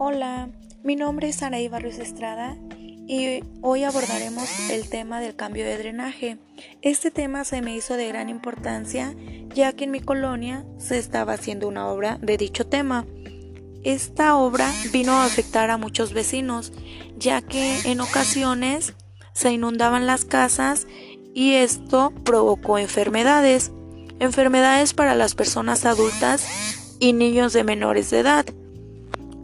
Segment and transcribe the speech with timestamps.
[0.00, 0.48] Hola,
[0.84, 6.38] mi nombre es Anaí Barrios Estrada y hoy abordaremos el tema del cambio de drenaje.
[6.82, 9.16] Este tema se me hizo de gran importancia
[9.52, 13.06] ya que en mi colonia se estaba haciendo una obra de dicho tema.
[13.82, 16.72] Esta obra vino a afectar a muchos vecinos
[17.16, 18.94] ya que en ocasiones
[19.32, 20.86] se inundaban las casas
[21.34, 23.72] y esto provocó enfermedades,
[24.20, 26.46] enfermedades para las personas adultas
[27.00, 28.46] y niños de menores de edad.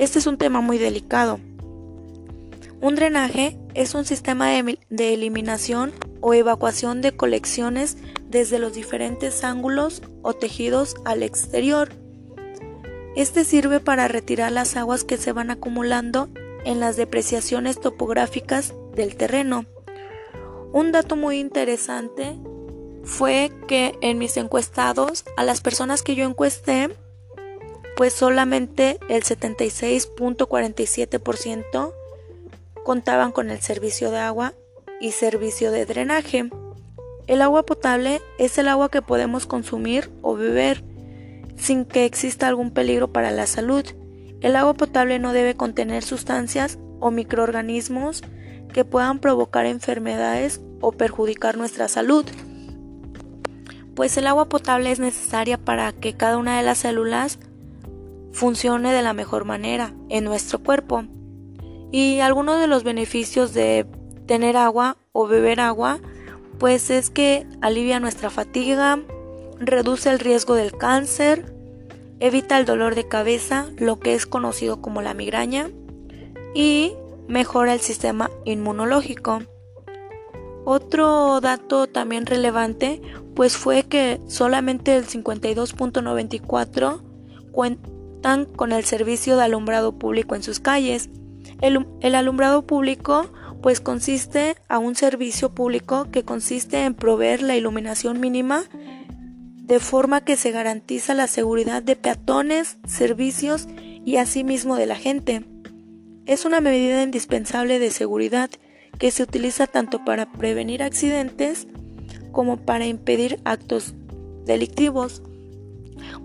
[0.00, 1.40] Este es un tema muy delicado.
[2.80, 4.78] Un drenaje es un sistema de,
[5.12, 7.98] eliminación o evacuación de colecciones
[8.30, 11.90] desde los diferentes ángulos o tejidos al exterior.
[13.14, 16.30] Este sirve para retirar las aguas que se van acumulando
[16.64, 19.66] en las depreciaciones topográficas del terreno.
[20.72, 22.38] Un dato muy interesante
[23.04, 26.88] fue que en mis encuestados, a las personas que yo encuesté,
[28.00, 31.92] pues solamente el 76.47%
[32.82, 34.54] contaban con el servicio de agua
[35.02, 36.48] y servicio de drenaje.
[37.26, 40.82] El agua potable es el agua que podemos consumir o beber
[41.58, 43.84] sin que exista algún peligro para la salud.
[44.40, 48.22] El agua potable no debe contener sustancias o microorganismos
[48.72, 52.24] que puedan provocar enfermedades o perjudicar nuestra salud.
[53.94, 57.38] Pues el agua potable es necesaria para que cada una de las células
[58.32, 61.04] funcione de la mejor manera en nuestro cuerpo.
[61.92, 63.86] Y algunos de los beneficios de
[64.26, 65.98] tener agua o beber agua,
[66.58, 69.00] pues es que alivia nuestra fatiga,
[69.58, 71.52] reduce el riesgo del cáncer,
[72.20, 75.70] evita el dolor de cabeza, lo que es conocido como la migraña,
[76.54, 76.94] y
[77.28, 79.42] mejora el sistema inmunológico.
[80.64, 83.00] Otro dato también relevante
[83.34, 87.00] pues fue que solamente el 52.94
[88.56, 91.08] con el servicio de alumbrado público en sus calles.
[91.60, 93.30] El, el, alumbrado público
[93.62, 98.64] pues consiste a un servicio público que consiste en proveer la iluminación mínima
[99.70, 103.68] de forma que se garantiza la seguridad de peatones, servicios
[104.04, 105.44] y asimismo de la gente.
[106.26, 108.50] Es una medida indispensable de seguridad
[108.98, 111.68] que se utiliza tanto para prevenir accidentes
[112.32, 113.94] como para impedir actos
[114.44, 115.22] delictivos.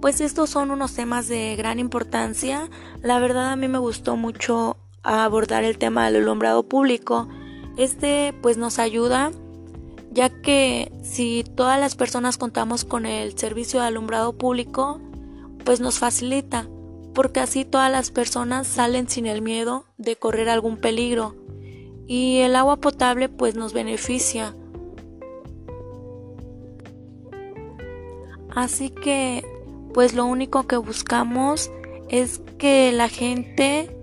[0.00, 2.68] Pues estos son unos temas de gran importancia.
[3.02, 7.28] La verdad a mí me gustó mucho abordar el tema del alumbrado público.
[7.76, 9.32] Este pues nos ayuda
[10.10, 15.00] ya que si todas las personas contamos con el servicio de alumbrado público,
[15.64, 16.68] pues nos facilita,
[17.14, 21.36] porque así todas las personas salen sin el miedo de correr algún peligro.
[22.06, 24.54] Y el agua potable pues nos beneficia.
[28.52, 29.44] Así que
[29.92, 31.70] pues lo único que buscamos
[32.08, 33.96] es que la gente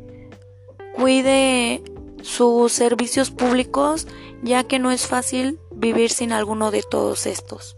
[0.96, 1.84] cuide
[2.22, 4.08] sus servicios públicos
[4.44, 7.77] ya que no es fácil vivir sin alguno de todos estos.